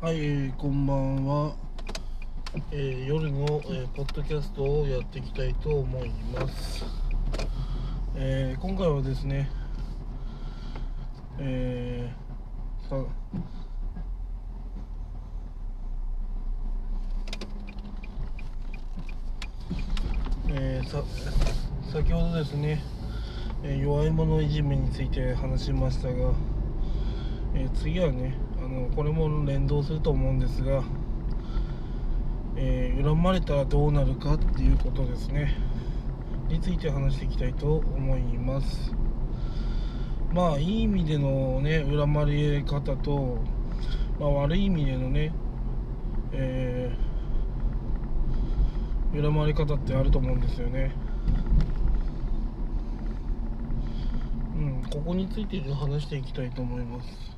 [0.00, 1.56] はい、えーこんばんは、
[2.70, 6.84] えー夜の、えーポッドキャストをやっていきたいと思います、
[8.14, 9.50] えー今回はですね
[11.40, 13.04] えーさ
[20.50, 21.02] えーさ
[21.92, 22.80] 先ほどですね、
[23.64, 26.32] えー弱い者いじめについて話しましたが、
[27.56, 30.82] えー次はねのこれも連動すると思うんですが、
[32.56, 35.56] えー恨まれたらどうなるかっていうことですね。
[36.48, 38.92] について話していきたいと思います。
[40.32, 43.38] まあいい意味でのね恨まれ方と、
[44.18, 45.32] まあ、悪い意味でのね、
[46.32, 50.92] えー恨まれ方ってあると思うんですよね。
[54.56, 57.37] うんここについて話していきたいと思います。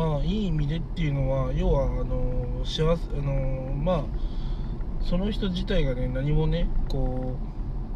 [0.00, 4.04] まあいい意味でっていうのは要はあの幸せあのまあ
[5.04, 7.36] その人自体がね何もねこ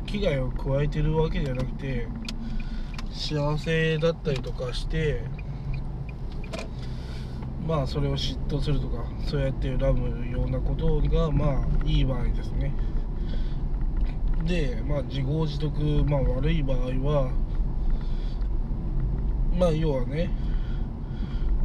[0.03, 2.07] う危害を加えてるわけじゃなくて
[3.11, 5.23] 幸せだったりとかして
[7.67, 12.75] まあそれを嫉妬するとかそうやって恨むようなことがまあいい場合ですね。
[14.45, 15.73] でまあ自業自得
[16.05, 17.31] まあ悪い場合は
[19.57, 20.44] まあ要はね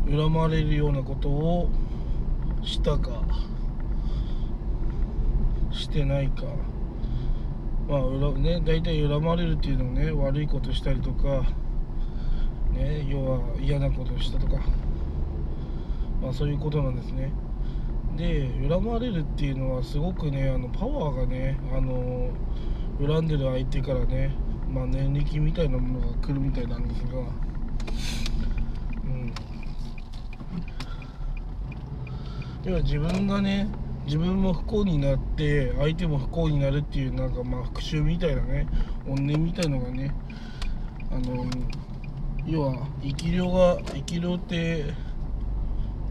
[0.09, 1.69] 恨まれるようなことを
[2.63, 3.23] したか
[5.71, 6.43] してないか。
[7.87, 11.43] まあ恨ね大体恨まれるっていうのはね悪いことしたりとか
[12.71, 14.59] ね要は嫌なことをしたとか。
[16.21, 17.31] まあそういうことなんですね。
[18.17, 22.31] で恨まれるっていうのはすごくねあのパワーがねあの
[22.99, 24.35] 恨んでる相手からね
[24.69, 27.19] まあ念力みたいなものが来るみたいなんですが。
[29.05, 29.33] うん。
[32.69, 33.67] 要は自分がね
[34.05, 38.67] 自分も不幸になって相手も不幸になるっていうなんかまあ復讐みたいなね
[39.07, 40.13] 怨念みたいのがね
[41.11, 41.47] あの
[42.45, 44.85] 要は生き量が生き量って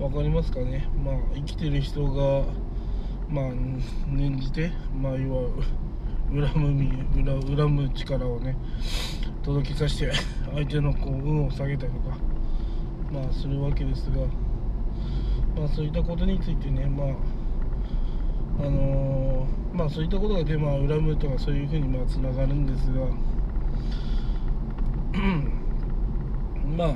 [0.01, 0.89] 分かりますかね？
[1.05, 2.45] まあ生きてる人が
[3.29, 3.45] まあ
[4.09, 5.51] 念じてまあ要は
[6.29, 6.45] 恨む
[7.25, 8.57] 恨恨む力をね
[9.45, 10.13] 届けさせて
[10.53, 12.17] 相手のこう運を下げたりとか
[13.13, 14.23] まあするわけですが
[15.59, 17.09] まあそういったことについてねまあ
[18.67, 19.29] あのー
[19.79, 23.07] まあそういったことがでまあ恨むとかそういうふうにつながるんですが
[26.77, 26.95] まあ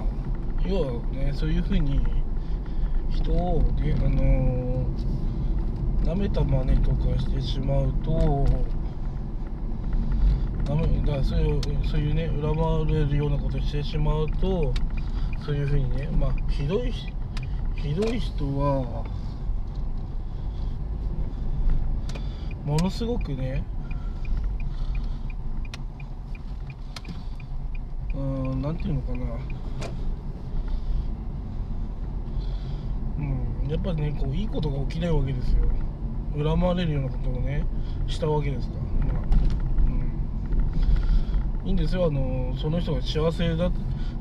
[0.67, 2.01] 要はねそういうふうに
[3.11, 8.47] 人をねあのー、舐めた真似とかしてしまうと
[10.65, 10.77] だ
[11.13, 14.73] からそういうそういうね恨まれるようなことしてしまうと
[15.45, 16.93] そういうふうにねまあひどい
[17.83, 19.05] ひどい人は
[22.65, 23.65] ものすごくね
[28.15, 29.17] うんなんていうのかな。
[33.19, 35.65] うんやっぱりねこういいことが起きないわけですよ。
[36.37, 37.65] 恨まれるようなことをね
[38.07, 38.75] したわけですか。
[38.77, 39.23] らまあ
[41.63, 41.67] うん。
[41.67, 42.07] いいんですよ。
[42.07, 43.73] あのその人が幸せだ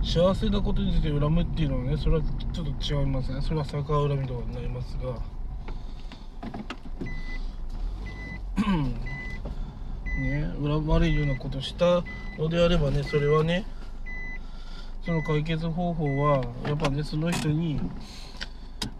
[0.03, 2.22] 幸せなことについて恨むっていうのはねそれは
[2.53, 5.16] ちょっと違いますねそれは逆恨みとかになりますが。
[10.22, 12.03] ね恨まれるようなことした
[12.38, 13.66] のであればねそれはね
[15.03, 17.80] その解決方法はやっぱねその人に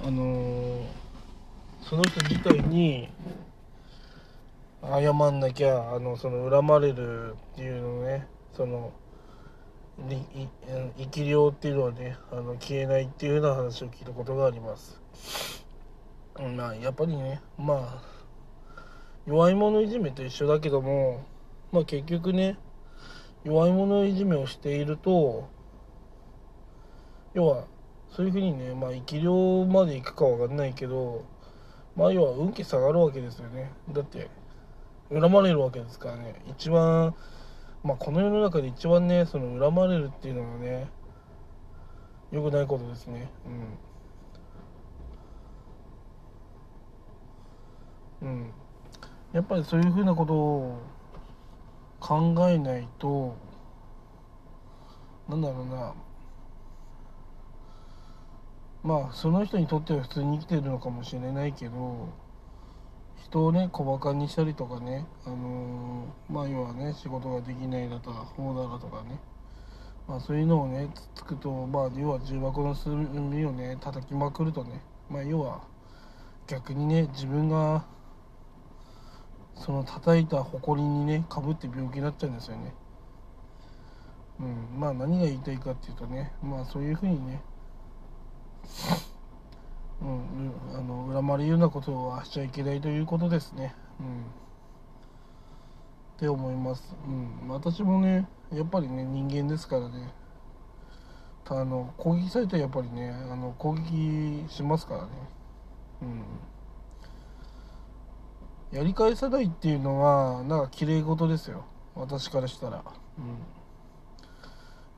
[0.04, 1.02] あのー
[1.92, 3.10] その人自体に
[4.82, 8.94] 謝んなきゃあのその恨まれるっていうのねその
[10.98, 15.00] 生き量っていうのはねあの消えないっていうような話を聞いたことがあります。
[16.40, 18.04] まあやっぱりねまあ
[19.26, 21.24] 弱い者いじめと一緒だけども
[21.72, 22.58] まあ結局ね
[23.44, 25.48] 弱い者いじめをしていると
[27.34, 27.66] 要は
[28.10, 31.24] そういうふうにねまあ生き量までいくかわかんないけど
[31.96, 33.72] まあ要は運気下がるわけですよね。
[33.92, 34.30] だって
[35.12, 36.42] 恨まれるわけですからね。
[36.48, 37.14] 一番
[37.84, 40.88] まあこの世の中で一番ねその恨まれるっていうのはね
[42.32, 43.30] 良くないことですね。
[48.22, 48.30] うん。
[48.30, 48.52] うん。
[49.34, 50.80] やっぱりそういうふうなことを
[52.00, 53.36] 考えないと
[55.28, 55.94] なんだろうな。
[58.84, 62.10] まあその人にとっては普通に生きてるのかもしれないけど
[63.26, 69.20] 人をね小バカにしたりとかねあのー、まあ要はね仕事ができないだとか法だとかね。
[70.08, 74.82] まあそういうのをねつつくとまあ要は重箱の隅をね叩きまくるとね。
[75.10, 75.62] まあ要は
[76.48, 77.86] 逆にね自分が
[79.56, 82.74] その叩いた埃にねかぶって病気になっちゃうんですよね。
[84.40, 87.42] うん、まあ何が言いたいかっていうとねまあそういうふうにね、
[90.92, 93.74] の恨まれるようなことはしちゃいけないということですね。
[94.00, 94.10] うん、っ
[96.20, 96.96] て思います。
[97.08, 100.14] うん、私もねやっぱりね人間ですからね。
[101.50, 105.10] あの攻撃されたらやっぱりねあの攻撃しますからね。
[106.02, 106.24] うん。
[108.72, 111.66] やり返さないっていうのはなんか綺麗事ですよ。
[111.94, 112.84] 私からしたら、
[113.18, 113.22] う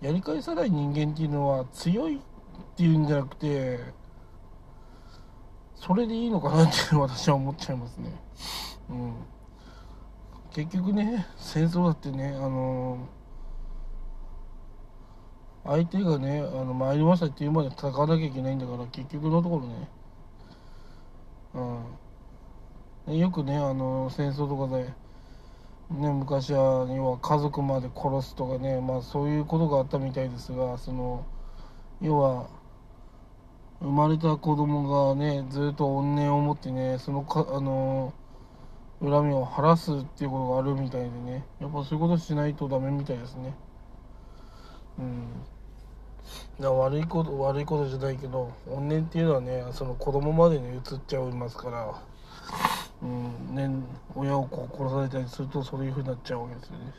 [0.03, 2.19] ん、やり返さない人間っていうのは強いっ
[2.75, 3.79] ていうんじゃなくて
[5.85, 8.09] それでいいのかなって私は思っちゃいますね、
[8.89, 9.13] うん、
[10.53, 13.05] 結局ね戦争だってねあの
[15.65, 19.89] 相手がねあの参りましたっていうまで戦わなきゃいけないんだから結局のところね。
[23.07, 23.19] うん。
[23.19, 24.85] よくねあの戦争とかで、
[25.99, 31.25] ね、昔は要は家族まで殺すとかね、まあ、そういうことがあったみたいですがその
[32.01, 32.47] 要は
[33.83, 38.13] 生まれた子供がねずっと怨念を持ってねそのかあの
[39.01, 41.45] 恨みを晴らすっていうことがあるみたいでね。
[41.59, 43.53] やっぱそういうことしないとダメみたいですね。
[44.97, 45.25] うん。
[46.59, 52.01] だ悪いこと悪いことじゃないけど怨念っていうのはねその子供までに移っちゃいますから
[53.03, 53.69] うんね、
[54.15, 56.93] 親をこう殺されたりするとそういうふうになっちゃうわけですよね。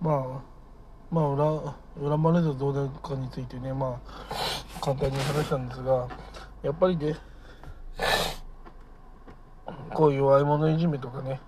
[0.00, 0.55] まあ
[1.10, 1.36] まあ
[1.98, 6.08] 恨恨まれるどうなるかについてねまあ簡単に話したんですが
[6.62, 7.16] やっぱりね
[9.94, 11.40] こういう弱い者いじめとかね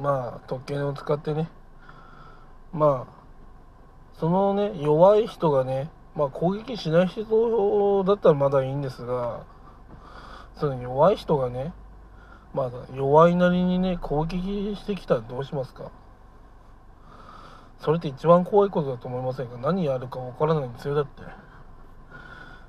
[0.00, 1.48] まあ特権を使ってね
[2.72, 3.20] まあ
[4.18, 9.44] そのね弱い人がねまあ攻撃しない人だったらまだいいんですが
[10.56, 11.72] その弱い人がね
[12.54, 15.90] まあ弱いなりにね攻撃してきたらどうしますか？
[17.80, 19.56] それって一番怖いことだと思いませんか？
[19.58, 21.22] 何やるか分からないんですよだって。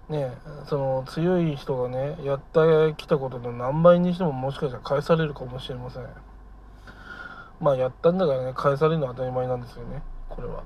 [0.10, 0.32] ね
[0.68, 6.08] その強い人がねやってきたことの何倍にしてももしかしたら返されるかもしれません。
[7.60, 10.02] まあやったんだからね返されるのは当たり前なんですよね。
[10.30, 10.64] これは。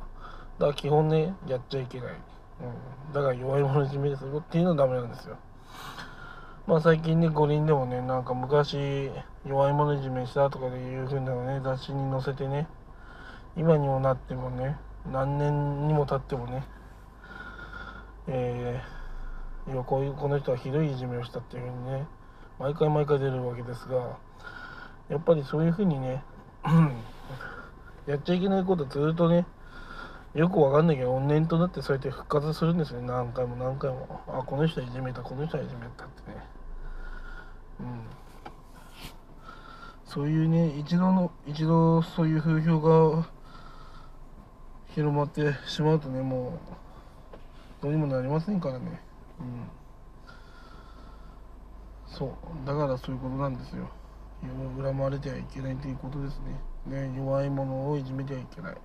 [0.59, 5.37] だから基本ねやっちゃいけない、うん、だから弱い者いじめでするっていうのはダメなんですよ。
[6.67, 9.11] まあ最近ね、五輪でもね、なんか昔、
[9.45, 12.67] 弱い者いじめしたとかでいう風なのね、雑誌に載せてね、
[13.57, 14.77] 今にもなってもね、
[15.11, 16.65] 何年にも経ってもね、
[18.27, 22.07] えー、いやこういうこの人はひどいいじめをしたっていう風にね、
[22.59, 24.17] 毎回毎回出るわけですが、
[25.09, 26.23] やっぱりそういう風にね、
[28.07, 29.45] やっちゃいけないことずっとね、
[30.33, 34.21] よくわかんないけど、怨念となってそうやって復活するんですよね、何回も何回も。
[34.27, 36.55] あ、この人はいじめた、この人はいじめたってね。
[37.79, 37.87] うん、
[40.05, 43.27] そういうね一度の一度そういう風評が
[44.95, 46.57] 広まってしまうとねも
[47.81, 48.99] うどうにもなりませんからね。
[49.39, 49.67] うん。
[52.07, 52.29] そう。
[52.65, 53.89] だからそういうことなんですよ。
[54.81, 56.39] 恨まれてはいけないということです
[56.87, 57.09] ね。
[57.09, 58.75] ね弱いものをいじめてはいけない。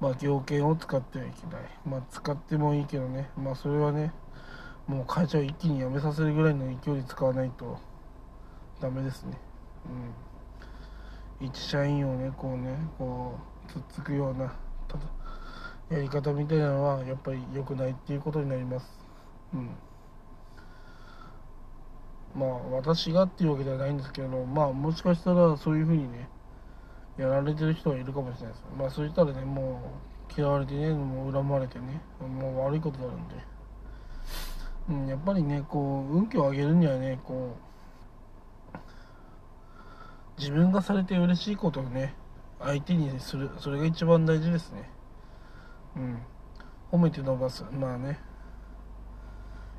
[0.00, 1.64] まあ行権を使ってはいけない。
[1.86, 3.30] まあ使ってもいいけどね。
[3.38, 4.12] まあそれはね
[4.88, 7.78] もう会社を一気に辞めさせるぐらいの勢いで使わないと
[8.80, 9.38] ダメですね。
[11.40, 11.46] うん。
[11.46, 14.52] 一社員をねこうねこうつっつくような
[15.90, 18.86] やり方みたいなのはやっぱり良くないっていうことになります。
[19.54, 19.70] うん。
[22.34, 26.28] まあ私がっていうわけではないんですけどまあもしかしたらそういうふうにね
[27.16, 28.64] やられてる人はいるかもしれないです。
[28.76, 29.80] まあそういったらねも
[30.36, 33.34] う嫌われてねもう恨まれてねもう悪いことになるんで。
[34.86, 37.74] うん、やっぱりねこう運気を上げるにはねこう
[40.38, 42.14] 自分がされて嬉しいことをね
[42.64, 44.90] 相手にするそれが一番大事ですね。
[45.96, 46.18] うん。
[46.90, 47.64] 褒めて伸ばす。
[47.72, 48.18] まあね。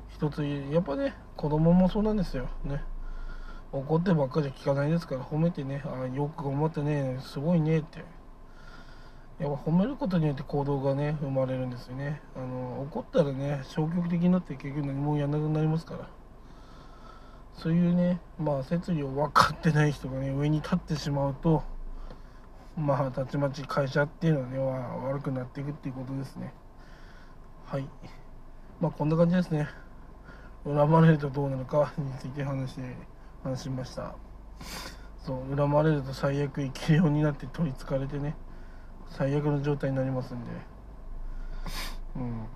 [0.08, 2.48] 一つやっぱね子供もそうなんですよ。
[2.64, 2.82] ね。
[3.72, 8.04] 怒ってばっかりじゃ聞かないですから褒めてねあよく頑張ってねすごいねって。
[9.38, 12.22] やっぱ褒めることによって行動がね生まれるんですよね。
[12.36, 16.08] あの怒ったらね消極的になって結局何もやらなくなりますから。
[17.54, 21.62] そういうねまあ摂理を分かってない人がね上に立ってしまうと
[22.76, 24.58] まあたちまち会社っていうのはね
[25.08, 26.52] 悪くなっていくっていうことですね。
[27.64, 27.88] はい。
[28.80, 29.68] まあこんな感じですね。
[30.64, 32.82] 恨まれるとどうなるかについて話して
[33.42, 34.14] 話しました。
[35.24, 38.36] そう恨まれると最悪生き量になって取りつかれてね
[39.08, 40.50] 最悪の状態になりますんで。
[42.16, 42.46] うん。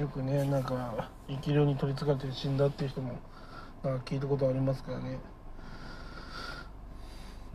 [0.00, 3.18] よくねなんか生き量に取りつかれて死んだっていう人も
[3.82, 5.18] なんか聞いたことありますからね。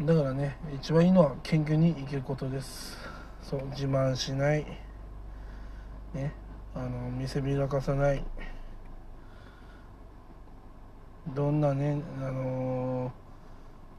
[0.01, 2.97] だからね一番いいのは謙虚に生きることです。
[3.41, 4.65] そう自慢しない。
[6.13, 6.33] ね
[6.73, 8.23] あの見せびらかさない。
[11.33, 13.11] どんなねあの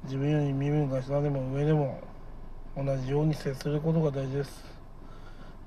[0.05, 1.99] 自分より身分が下でも上でも
[2.77, 4.65] 同じように接することが大事です、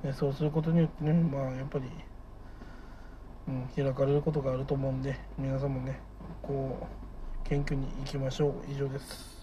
[0.04, 1.86] ね、そうすることによってねまあやっぱり、
[3.48, 6.00] うん、開かれることがあると思うんで皆さんもね
[6.42, 6.88] こ
[7.46, 8.54] う謙虚にいきましょう。
[8.72, 9.39] 以上です。